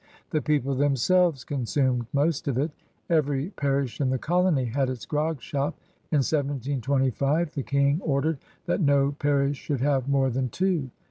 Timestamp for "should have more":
9.57-10.31